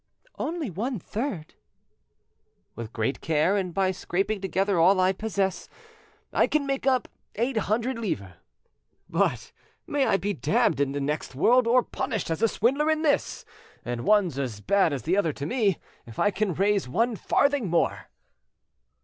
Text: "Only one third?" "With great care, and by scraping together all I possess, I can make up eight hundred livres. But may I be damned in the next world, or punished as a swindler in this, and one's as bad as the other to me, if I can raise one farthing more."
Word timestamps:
"Only 0.39 0.71
one 0.71 0.97
third?" 0.97 1.53
"With 2.75 2.91
great 2.91 3.21
care, 3.21 3.55
and 3.55 3.71
by 3.71 3.91
scraping 3.91 4.41
together 4.41 4.79
all 4.79 4.99
I 4.99 5.13
possess, 5.13 5.69
I 6.33 6.47
can 6.47 6.65
make 6.65 6.87
up 6.87 7.07
eight 7.35 7.55
hundred 7.57 7.99
livres. 7.99 8.33
But 9.07 9.51
may 9.85 10.07
I 10.07 10.17
be 10.17 10.33
damned 10.33 10.79
in 10.79 10.93
the 10.93 10.99
next 10.99 11.35
world, 11.35 11.67
or 11.67 11.83
punished 11.83 12.31
as 12.31 12.41
a 12.41 12.47
swindler 12.47 12.89
in 12.89 13.03
this, 13.03 13.45
and 13.85 14.01
one's 14.03 14.39
as 14.39 14.59
bad 14.59 14.91
as 14.91 15.03
the 15.03 15.15
other 15.17 15.33
to 15.33 15.45
me, 15.45 15.77
if 16.07 16.17
I 16.17 16.31
can 16.31 16.55
raise 16.55 16.89
one 16.89 17.15
farthing 17.15 17.69
more." 17.69 18.09